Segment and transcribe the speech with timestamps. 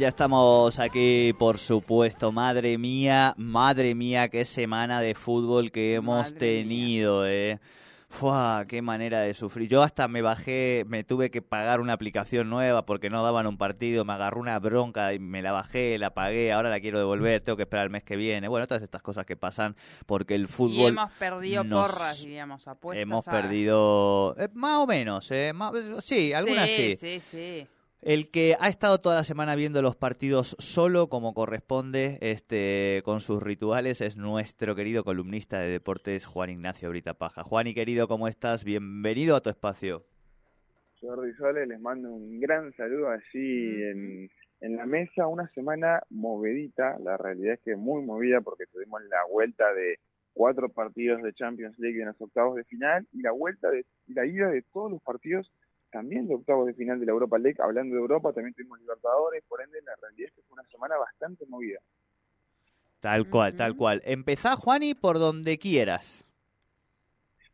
[0.00, 2.32] Ya estamos aquí, por supuesto.
[2.32, 7.60] Madre mía, madre mía, qué semana de fútbol que hemos tenido, eh.
[8.08, 9.68] Fua, qué manera de sufrir.
[9.68, 13.58] Yo hasta me bajé, me tuve que pagar una aplicación nueva porque no daban un
[13.58, 17.42] partido, me agarró una bronca y me la bajé, la pagué, ahora la quiero devolver,
[17.42, 18.48] tengo que esperar el mes que viene.
[18.48, 20.76] Bueno, todas estas cosas que pasan porque el fútbol...
[20.76, 23.02] Y hemos perdido porras, diríamos, apuestas.
[23.02, 24.34] Hemos perdido...
[24.38, 25.52] Eh, más o menos, eh,
[26.00, 26.96] sí, algunas sí.
[26.96, 27.66] Sí, sí, sí.
[28.02, 33.20] El que ha estado toda la semana viendo los partidos solo como corresponde, este, con
[33.20, 37.44] sus rituales, es nuestro querido columnista de deportes, Juan Ignacio Brita Paja.
[37.44, 38.64] Juan y querido, ¿cómo estás?
[38.64, 40.06] Bienvenido a tu espacio.
[41.02, 44.30] Jordi Sole, les mando un gran saludo en,
[44.62, 45.26] en la mesa.
[45.26, 49.98] Una semana movedita, la realidad es que muy movida porque tuvimos la vuelta de
[50.32, 54.24] cuatro partidos de Champions League en los octavos de final y la vuelta de la
[54.24, 55.52] ida de todos los partidos
[55.90, 57.58] también de octavos de final de la Europa League.
[57.60, 60.96] Hablando de Europa, también tuvimos Libertadores, por ende, la realidad es que fue una semana
[60.96, 61.80] bastante movida.
[63.00, 64.02] Tal cual, tal cual.
[64.04, 66.26] Empezá, Juani, por donde quieras.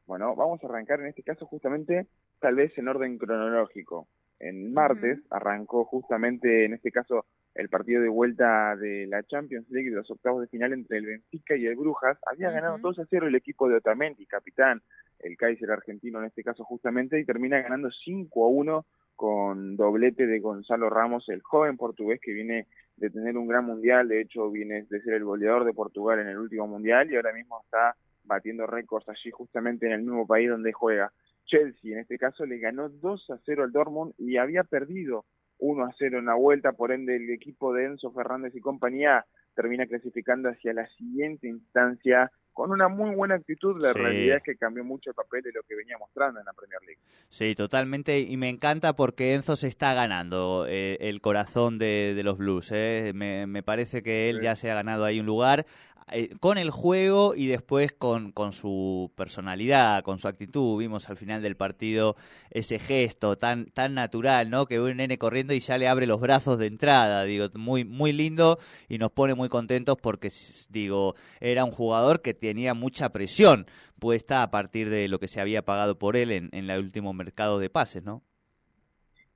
[0.07, 2.07] Bueno, vamos a arrancar en este caso justamente,
[2.41, 4.09] tal vez en orden cronológico.
[4.39, 7.27] En martes arrancó justamente, en este caso,
[7.57, 11.07] el partido de vuelta de la Champions League de los octavos de final entre el
[11.07, 12.19] Benfica y el Brujas.
[12.31, 14.83] Había ganado 2 a 0 el equipo de Otamendi, capitán,
[15.21, 18.87] el Kaiser argentino en este caso justamente, y termina ganando 5 a 1
[19.17, 22.67] con doblete de Gonzalo Ramos, el joven portugués que viene
[22.97, 26.29] de tener un gran mundial, de hecho viene de ser el goleador de Portugal en
[26.29, 30.51] el último mundial y ahora mismo está batiendo récords allí justamente en el nuevo país
[30.51, 31.11] donde juega.
[31.47, 35.25] Chelsea en este caso le ganó 2 a 0 al Dortmund y había perdido
[35.59, 39.25] 1 a 0 en la vuelta, por ende el equipo de Enzo Fernández y compañía
[39.55, 43.81] termina clasificando hacia la siguiente instancia con una muy buena actitud.
[43.81, 46.55] La realidad es que cambió mucho el papel de lo que venía mostrando en la
[46.55, 47.01] Premier League.
[47.29, 48.19] Sí, totalmente.
[48.21, 52.71] Y me encanta porque Enzo se está ganando eh, el corazón de, los Blues.
[52.73, 53.13] Eh.
[53.15, 55.67] Me, parece que él ya se ha ganado ahí un lugar.
[56.13, 60.79] Eh, con el juego y después con, con su personalidad, con su actitud.
[60.79, 62.15] Vimos al final del partido
[62.51, 64.67] ese gesto tan, tan natural, ¿no?
[64.67, 67.25] Que un nene corriendo y ya le abre los brazos de entrada.
[67.25, 68.59] Digo, muy, muy lindo
[68.89, 70.31] y nos pone muy contentos porque,
[70.71, 73.67] digo, era un jugador que tenía mucha presión
[73.99, 77.15] puesta a partir de lo que se había pagado por él en, en el último
[77.15, 78.23] mercado de pases, ¿no?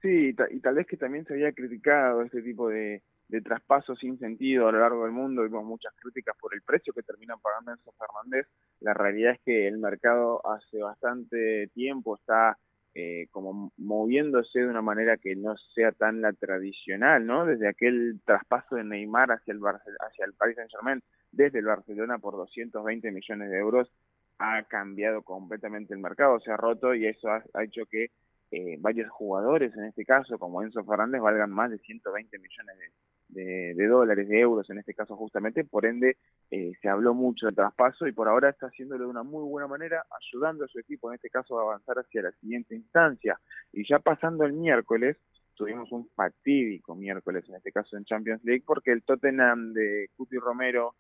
[0.03, 4.19] Sí, y tal vez que también se había criticado este tipo de, de traspasos sin
[4.19, 5.43] sentido a lo largo del mundo.
[5.43, 8.47] Vimos muchas críticas por el precio que terminan pagando Enzo Fernández.
[8.81, 12.59] La realidad es que el mercado hace bastante tiempo está
[12.93, 17.47] eh, como moviéndose de una manera que no sea tan la tradicional, ¿no?
[17.47, 22.37] Desde aquel traspaso de Neymar hacia el, hacia el Paris Saint-Germain, desde el Barcelona por
[22.37, 23.93] 220 millones de euros,
[24.39, 28.11] ha cambiado completamente el mercado, se ha roto y eso ha, hecho que
[28.51, 32.91] eh, varios jugadores, en este caso, como Enzo Fernández, valgan más de 120 millones de,
[33.33, 36.17] de, dólares, de euros en este caso justamente, por ende
[36.51, 39.69] eh, se habló mucho del traspaso y por ahora está haciéndolo de una muy buena
[39.69, 43.41] manera, ayudando a su equipo en este caso a avanzar hacia la siguiente instancia.
[43.73, 45.17] Y ya pasando el miércoles,
[45.55, 50.39] tuvimos un fatídico miércoles en este caso en Champions League porque el Tottenham de Cuti
[50.39, 50.95] Romero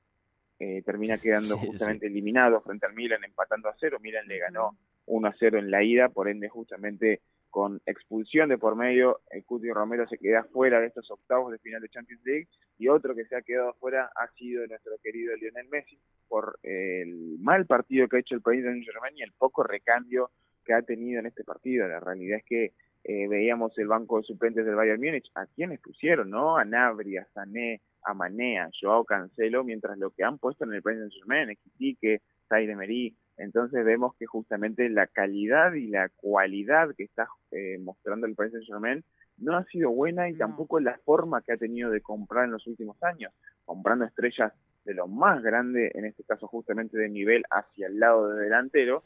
[0.59, 4.77] eh, termina quedando justamente eliminado frente al Milan empatando a cero, Milan le ganó
[5.07, 9.44] 1 a 0 en la ida, por ende justamente con expulsión de por medio, el
[9.44, 13.15] Cuti Romero se queda fuera de estos octavos de final de Champions League y otro
[13.15, 15.99] que se ha quedado fuera ha sido nuestro querido Lionel Messi
[16.29, 20.31] por el mal partido que ha hecho el país de Germain y el poco recambio
[20.64, 21.88] que ha tenido en este partido.
[21.88, 25.81] La realidad es que eh, veíamos el banco de suplentes del Bayern Múnich, a quienes
[25.81, 26.56] pusieron, ¿no?
[26.56, 30.82] A Nabri, a Sané, a Manea, Joao Cancelo, mientras lo que han puesto en el
[30.82, 36.94] Paris Saint Germain, Equitique, Zaire Merí, entonces vemos que justamente la calidad y la cualidad
[36.94, 39.04] que está eh, mostrando el Paris Saint Germain
[39.38, 42.66] no ha sido buena y tampoco la forma que ha tenido de comprar en los
[42.66, 43.32] últimos años,
[43.64, 44.52] comprando estrellas
[44.84, 49.04] de lo más grande, en este caso justamente de nivel hacia el lado de delantero,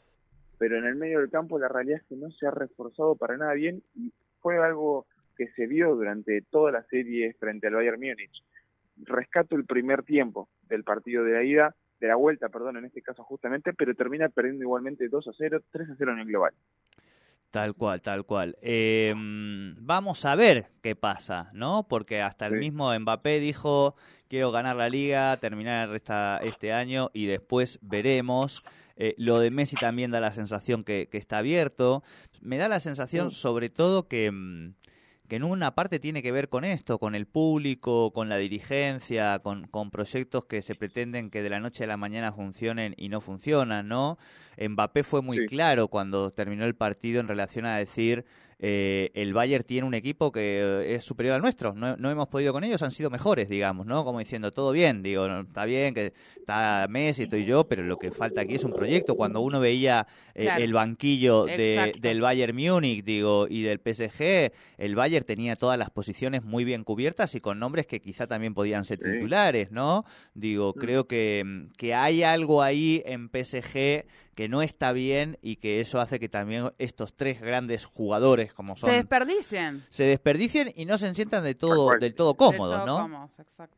[0.57, 3.37] pero en el medio del campo la realidad es que no se ha reforzado para
[3.37, 4.11] nada bien y
[4.41, 5.05] fue algo
[5.37, 8.43] que se vio durante toda la serie frente al Bayern Múnich.
[8.97, 11.75] rescato el primer tiempo del partido de la ida,
[12.05, 15.61] de la vuelta, perdón, en este caso justamente, pero termina perdiendo igualmente 2 a 0,
[15.71, 16.53] 3 a 0 en el global.
[17.51, 18.57] Tal cual, tal cual.
[18.61, 21.87] Eh, vamos a ver qué pasa, ¿no?
[21.87, 23.95] Porque hasta el mismo Mbappé dijo,
[24.27, 28.61] quiero ganar la liga, terminar esta, este año y después veremos.
[28.97, 32.03] Eh, lo de Messi también da la sensación que, que, está abierto.
[32.41, 34.73] Me da la sensación sobre todo que...
[35.27, 39.39] Que en una parte tiene que ver con esto, con el público, con la dirigencia,
[39.39, 43.09] con, con, proyectos que se pretenden que de la noche a la mañana funcionen y
[43.09, 44.17] no funcionan, ¿no?
[44.57, 48.25] Mbappé fue muy claro cuando terminó el partido en relación a decir
[48.59, 51.73] eh, el Bayern tiene un equipo que eh, es superior al nuestro.
[51.73, 54.05] No, no, hemos podido con ellos, han sido mejores, digamos, ¿no?
[54.05, 58.11] Como diciendo, todo bien, digo, está bien que está Messi, estoy yo, pero lo que
[58.11, 59.15] falta aquí es un proyecto.
[59.15, 65.25] Cuando uno veía eh, el banquillo del Bayern Múnich, digo, y del PSG, el Bayern
[65.25, 68.99] tenía todas las posiciones muy bien cubiertas y con nombres que quizá también podían ser
[68.99, 70.05] titulares, ¿no?
[70.33, 70.79] Digo, mm.
[70.79, 75.99] creo que, que hay algo ahí en PSG que no está bien y que eso
[75.99, 80.97] hace que también estos tres grandes jugadores como son se desperdicien se desperdicien y no
[80.97, 82.99] se sientan de todo del todo cómodos, ¿no?
[82.99, 83.77] Cómodos, exacto.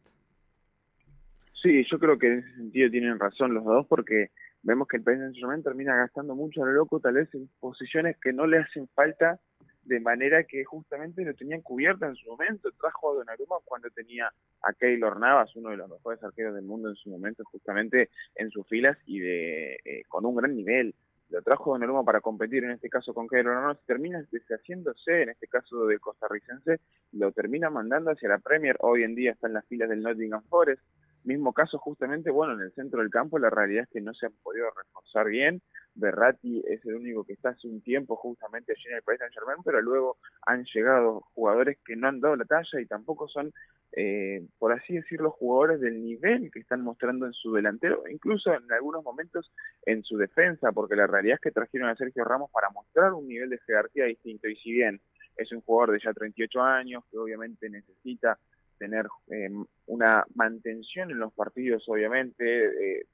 [1.62, 4.32] Sí, yo creo que en ese sentido tienen razón los dos porque
[4.64, 8.18] vemos que el país Saint-Germain termina gastando mucho a lo loco, tal vez en posiciones
[8.22, 9.40] que no le hacen falta
[9.88, 12.70] de manera que justamente lo tenían cubierta en su momento.
[12.72, 14.32] Trajo a Donnarumma cuando tenía
[14.62, 18.52] a Keylor Navas, uno de los mejores arqueros del mundo en su momento, justamente en
[18.52, 20.94] sus filas y de eh, con un gran nivel.
[21.30, 25.48] Lo trajo Donnarumma para competir, en este caso con Keylor Navas, termina deshaciéndose, en este
[25.48, 26.80] caso del costarricense,
[27.14, 28.76] lo termina mandando hacia la Premier.
[28.80, 30.82] Hoy en día está en las filas del Nottingham Forest.
[31.24, 34.28] Mismo caso justamente, bueno, en el centro del campo la realidad es que no se
[34.28, 35.62] han podido reforzar bien.
[35.98, 39.34] Berratti es el único que está hace un tiempo justamente allí en el Paris Saint
[39.34, 43.52] Germain, pero luego han llegado jugadores que no han dado la talla y tampoco son,
[43.92, 48.72] eh, por así decirlo, jugadores del nivel que están mostrando en su delantero, incluso en
[48.72, 49.52] algunos momentos
[49.86, 53.28] en su defensa, porque la realidad es que trajeron a Sergio Ramos para mostrar un
[53.28, 54.48] nivel de jerarquía distinto.
[54.48, 55.02] Y si bien
[55.36, 58.38] es un jugador de ya 38 años que obviamente necesita
[58.78, 59.50] tener eh,
[59.88, 63.06] una mantención en los partidos, obviamente, eh,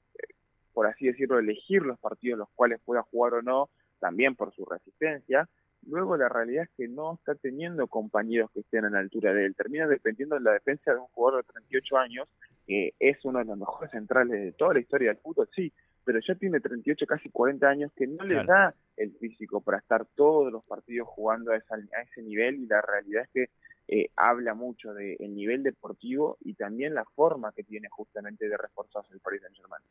[0.74, 4.66] por así decirlo, elegir los partidos los cuales pueda jugar o no, también por su
[4.66, 5.48] resistencia.
[5.86, 9.46] Luego la realidad es que no está teniendo compañeros que estén a la altura de
[9.46, 9.54] él.
[9.54, 12.28] Termina dependiendo de la defensa de un jugador de 38 años,
[12.66, 15.72] que es uno de los mejores centrales de toda la historia del fútbol, sí,
[16.04, 20.06] pero ya tiene 38, casi 40 años, que no le da el físico para estar
[20.14, 23.50] todos los partidos jugando a, a ese nivel y la realidad es que
[23.86, 29.12] eh, habla mucho del nivel deportivo y también la forma que tiene justamente de reforzarse
[29.12, 29.82] el Paris Saint Germain.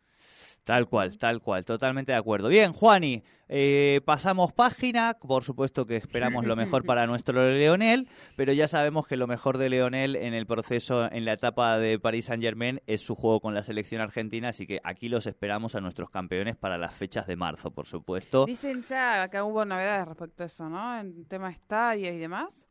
[0.64, 2.48] Tal cual, tal cual, totalmente de acuerdo.
[2.48, 8.52] Bien, Juani, eh, pasamos página, por supuesto que esperamos lo mejor para nuestro Leonel, pero
[8.54, 12.26] ya sabemos que lo mejor de Leonel en el proceso, en la etapa de Paris
[12.26, 15.82] Saint Germain, es su juego con la selección argentina, así que aquí los esperamos a
[15.82, 18.46] nuestros campeones para las fechas de marzo, por supuesto.
[18.46, 21.00] Dicen ya que hubo novedades respecto a eso, ¿no?
[21.00, 22.68] En tema estadios y demás.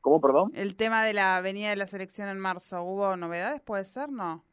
[0.00, 0.52] ¿Cómo, perdón?
[0.54, 3.60] El tema de la venida de la selección en marzo, ¿hubo novedades?
[3.60, 4.44] ¿Puede ser, no?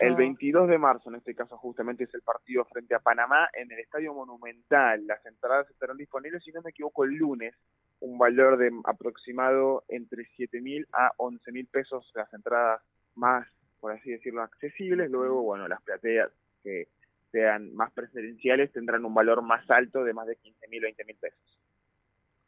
[0.00, 3.70] El 22 de marzo, en este caso, justamente es el partido frente a Panamá en
[3.70, 5.06] el Estadio Monumental.
[5.06, 7.54] Las entradas estarán disponibles, si no me equivoco, el lunes.
[8.00, 12.80] Un valor de aproximado entre 7 mil a 11 mil pesos, las entradas
[13.14, 13.46] más,
[13.80, 15.10] por así decirlo, accesibles.
[15.10, 16.30] Luego, bueno, las plateas
[16.62, 16.88] que
[17.34, 21.16] sean más preferenciales tendrán un valor más alto de más de 15 mil, 20 mil
[21.16, 21.60] pesos.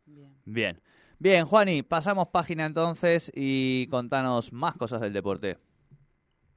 [0.07, 0.31] Bien.
[0.45, 0.81] Bien.
[1.19, 5.57] Bien, Juani, pasamos página entonces y contanos más cosas del deporte.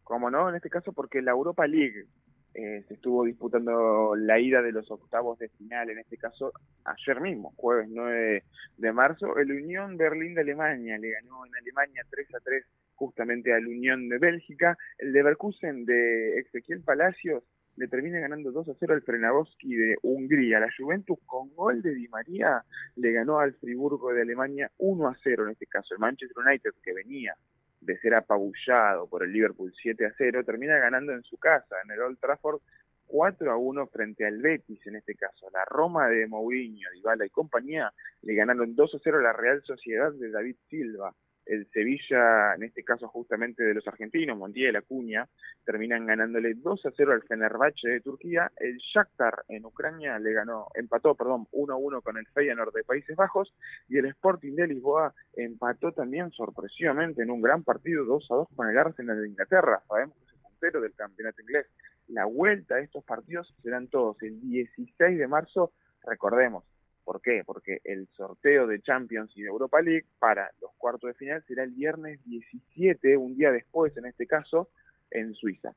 [0.03, 2.05] Como no, en este caso porque la Europa League
[2.53, 6.51] eh, se estuvo disputando la ida de los octavos de final, en este caso
[6.83, 8.43] ayer mismo, jueves 9
[8.77, 13.53] de marzo, el Unión Berlín de Alemania le ganó en Alemania 3 a 3 justamente
[13.53, 17.43] al Unión de Bélgica, el Leverkusen de Ezequiel Palacios
[17.79, 20.59] le termina ganando 2 a 0 al Frenagoski de Hungría.
[20.59, 22.61] La Juventus con gol de Di María
[22.97, 25.93] le ganó al Friburgo de Alemania 1 a 0 en este caso.
[25.93, 27.37] El Manchester United que venía
[27.79, 31.91] de ser apabullado por el Liverpool 7 a 0 termina ganando en su casa, en
[31.91, 32.59] el Old Trafford
[33.07, 35.49] 4 a 1 frente al Betis en este caso.
[35.53, 37.93] La Roma de Mourinho, Dybala y compañía
[38.23, 41.15] le ganaron 2 a 0 a la Real Sociedad de David Silva
[41.49, 45.27] el Sevilla, en este caso justamente de los argentinos, Montiel, Acuña,
[45.65, 48.51] terminan ganándole 2 a 0 al Fenerbahce de Turquía.
[48.57, 52.83] El Shakhtar en Ucrania le ganó, empató, perdón, 1 a 1 con el Feyenoord de
[52.83, 53.53] Países Bajos
[53.87, 58.47] y el Sporting de Lisboa empató también sorpresivamente en un gran partido 2 a 2
[58.55, 59.81] con el Arsenal de Inglaterra.
[59.87, 61.65] Sabemos que es el puntero del campeonato inglés.
[62.09, 66.63] La vuelta a estos partidos serán todos el 16 de marzo, recordemos,
[67.09, 67.41] ¿Por qué?
[67.43, 71.63] Porque el sorteo de Champions y de Europa League para los cuartos de final será
[71.63, 74.69] el viernes 17, un día después en este caso,
[75.09, 75.73] en Suiza.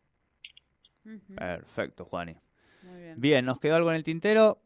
[1.34, 2.36] Perfecto, Juani.
[2.82, 3.14] Muy bien.
[3.18, 4.58] Bien, ¿nos quedó algo en el tintero?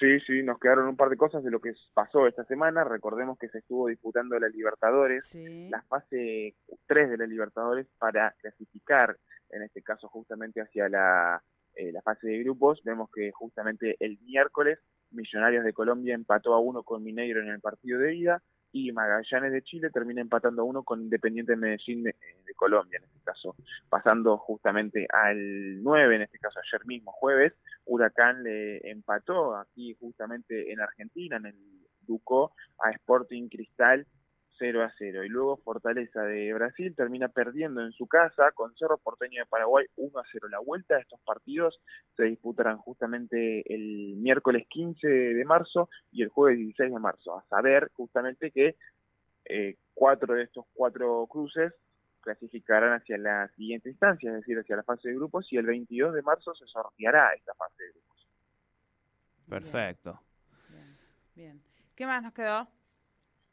[0.00, 2.82] Sí, sí, nos quedaron un par de cosas de lo que pasó esta semana.
[2.82, 5.68] Recordemos que se estuvo disputando la Libertadores, Sí.
[5.70, 6.56] la fase
[6.88, 9.16] 3 de la Libertadores para clasificar,
[9.50, 11.40] en este caso justamente hacia la,
[11.76, 12.82] eh, la fase de grupos.
[12.82, 17.60] Vemos que justamente el miércoles Millonarios de Colombia empató a uno con Mineiro en el
[17.60, 22.14] partido de ida y Magallanes de Chile termina empatando a uno con Independiente Medellín de,
[22.44, 23.54] de Colombia, en este caso.
[23.88, 27.54] Pasando justamente al 9, en este caso ayer mismo, jueves,
[27.86, 31.54] Huracán le empató aquí justamente en Argentina, en el
[32.00, 32.52] Ducó,
[32.84, 34.06] a Sporting Cristal
[34.58, 35.24] 0 a 0.
[35.24, 39.86] Y luego Fortaleza de Brasil termina perdiendo en su casa con Cerro Porteño de Paraguay
[39.96, 40.48] 1 a 0.
[40.48, 41.80] La vuelta de estos partidos
[42.16, 47.36] se disputarán justamente el miércoles 15 de marzo y el jueves 16 de marzo.
[47.36, 48.76] A saber justamente que
[49.44, 51.72] eh, cuatro de estos cuatro cruces
[52.20, 56.12] clasificarán hacia la siguiente instancia, es decir, hacia la fase de grupos, y el 22
[56.12, 58.28] de marzo se sorteará esta fase de grupos.
[59.48, 60.20] Perfecto.
[60.68, 60.98] Bien,
[61.36, 61.62] bien.
[61.94, 62.68] ¿Qué más nos quedó?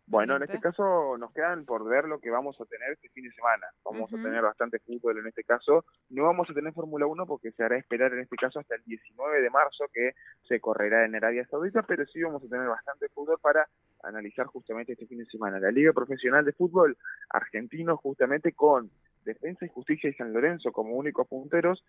[0.06, 3.24] Bueno, en este caso nos quedan por ver lo que vamos a tener este fin
[3.24, 3.68] de semana.
[3.86, 5.86] Vamos a tener bastante fútbol en este caso.
[6.10, 8.84] No vamos a tener Fórmula 1 porque se hará esperar en este caso hasta el
[8.84, 10.12] 19 de marzo que
[10.48, 13.68] se correrá en Arabia Saudita, pero sí vamos a tener bastante fútbol para
[14.04, 15.60] analizar justamente este fin de semana.
[15.60, 16.98] La Liga Profesional de Fútbol
[17.30, 18.92] Argentino justamente con
[19.24, 21.84] Defensa y Justicia y San Lorenzo como únicos punteros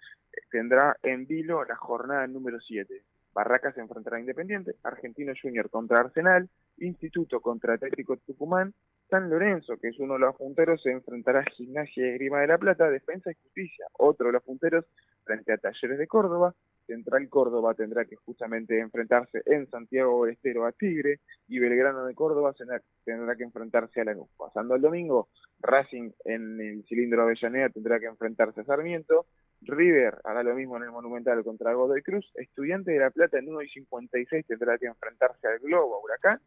[0.51, 3.03] tendrá en vilo la jornada número 7.
[3.35, 6.49] Barracas se enfrentará a Independiente, Argentino Junior contra Arsenal,
[6.79, 8.73] Instituto contra Atlético Tucumán,
[9.11, 12.47] San Lorenzo, que es uno de los punteros, se enfrentará a Gimnasia y Grima de
[12.47, 14.87] la Plata, Defensa y Justicia, otro de los punteros,
[15.25, 16.55] frente a Talleres de Córdoba,
[16.87, 22.15] Central Córdoba tendrá que justamente enfrentarse en Santiago del Estero a Tigre, y Belgrano de
[22.15, 24.29] Córdoba tendrá, que enfrentarse a Lanús.
[24.37, 25.29] Pasando al domingo,
[25.61, 29.27] Racing en el cilindro Avellaneda tendrá que enfrentarse a Sarmiento,
[29.67, 33.49] River hará lo mismo en el Monumental contra Godoy Cruz, Estudiante de La Plata en
[33.49, 36.41] 1 y 56 tendrá que enfrentarse al Globo, Huracán,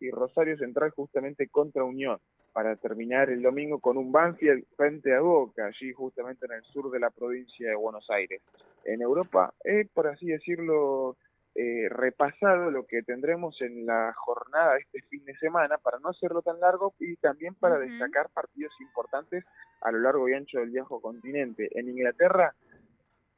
[0.00, 2.18] y Rosario Central justamente contra Unión,
[2.52, 6.90] para terminar el domingo con un Banfield frente a Boca, allí justamente en el sur
[6.90, 8.42] de la provincia de Buenos Aires.
[8.84, 11.16] En Europa, he, por así decirlo,
[11.56, 16.42] eh, repasado lo que tendremos en la jornada este fin de semana para no hacerlo
[16.42, 19.44] tan largo y también para destacar partidos importantes
[19.80, 21.68] a lo largo y ancho del viejo continente.
[21.78, 22.54] En Inglaterra,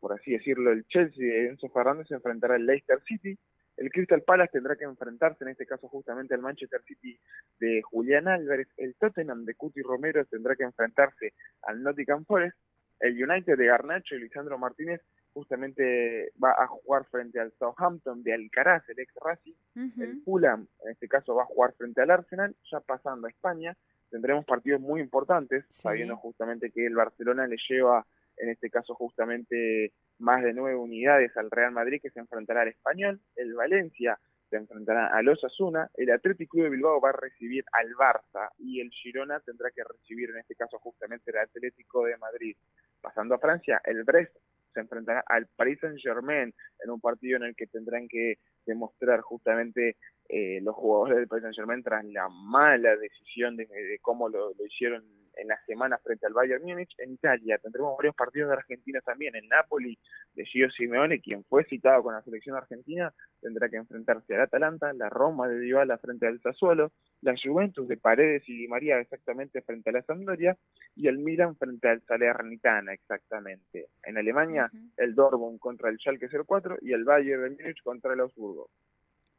[0.00, 3.38] por así decirlo, el Chelsea de Enzo Fernández se enfrentará al Leicester City,
[3.76, 7.18] el Crystal Palace tendrá que enfrentarse en este caso justamente al Manchester City
[7.60, 12.56] de Julián Álvarez, el Tottenham de Cuti Romero tendrá que enfrentarse al Nottingham Forest,
[13.00, 15.02] el United de Garnacho y Lisandro Martínez
[15.40, 20.22] justamente va a jugar frente al Southampton de Alcaraz, el ex Racing, el.
[20.24, 23.76] Fulham en este caso va a jugar frente al Arsenal, ya pasando a España,
[24.10, 25.82] tendremos partidos muy importantes, Sí.
[25.82, 28.06] sabiendo justamente que el Barcelona le lleva
[28.38, 32.68] en este caso justamente más de nueve unidades al Real Madrid que se enfrentará al
[32.68, 37.88] Español, el Valencia se enfrentará al Osasuna, el Atlético de Bilbao va a recibir al
[37.94, 42.56] Barça y el Girona tendrá que recibir en este caso justamente el Atlético de Madrid.
[43.00, 44.36] Pasando a Francia, el Brest
[44.76, 46.52] se enfrentará al Paris Saint-Germain
[46.84, 49.96] en un partido en el que tendrán que demostrar justamente
[50.28, 54.66] eh, los jugadores del Paris Saint-Germain tras la mala decisión de, de cómo lo, lo
[54.66, 55.02] hicieron
[55.36, 56.94] en la semana frente al Bayern Múnich.
[56.98, 59.34] En Italia tendremos varios partidos de Argentina también.
[59.36, 59.98] El Napoli
[60.34, 64.92] de Gio Simeone, quien fue citado con la selección argentina, tendrá que enfrentarse al Atalanta,
[64.92, 69.62] la Roma de Dybala frente al Sassuolo, la Juventus de Paredes y Di María exactamente
[69.62, 70.56] frente a la Sampdoria
[70.94, 73.88] y el Milan frente al Salernitana exactamente.
[74.04, 78.20] En Alemania, el Dortmund contra el Schalke 04 y el Bayern de Múnich contra el
[78.20, 78.70] Augsburgo.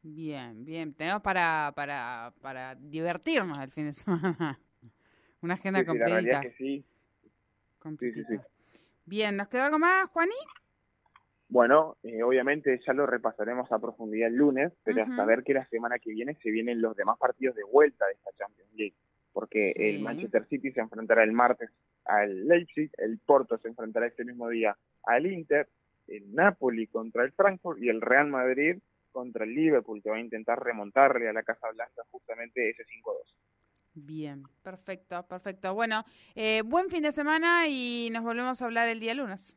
[0.02, 0.94] Bien, bien.
[0.94, 4.58] Tenemos para, para, para divertirnos el fin de semana.
[5.42, 6.84] Una agenda Sí, la es que sí.
[7.78, 8.46] completita.
[9.06, 10.34] Bien, ¿nos quedó algo más, Juani?
[11.48, 15.66] Bueno, eh, obviamente ya lo repasaremos a profundidad el lunes, pero hasta ver que la
[15.68, 18.94] semana que viene se vienen los demás partidos de vuelta de esta Champions League,
[19.32, 19.82] porque Sí.
[19.88, 21.70] el Manchester City se enfrentará el martes
[22.04, 25.68] al Leipzig, el Porto se enfrentará ese mismo día al Inter,
[26.06, 28.78] el Napoli contra el Frankfurt y el Real Madrid
[29.10, 33.34] contra el Liverpool, que va a intentar remontarle a la Casa Blanca justamente ese 5-2.
[34.04, 35.74] Bien, perfecto, perfecto.
[35.74, 39.56] Bueno, eh, buen fin de semana y nos volvemos a hablar el día lunes.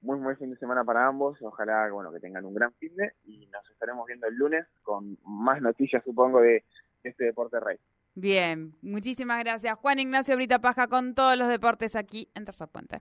[0.00, 3.12] Muy buen fin de semana para ambos, ojalá bueno que tengan un gran fin de
[3.24, 6.64] y nos estaremos viendo el lunes con más noticias supongo de
[7.04, 7.78] este deporte rey.
[8.14, 9.78] Bien, muchísimas gracias.
[9.78, 13.00] Juan Ignacio Brita Paja con todos los deportes aquí en Tercer Puente.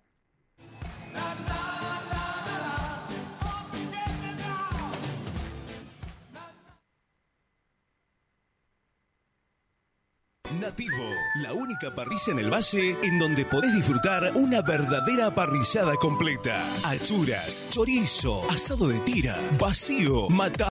[10.62, 16.63] Nativo, la única parrilla en el valle en donde podés disfrutar una verdadera parrillada completa.
[16.84, 20.60] Achuras, chorizo, asado de tira, vacío, mata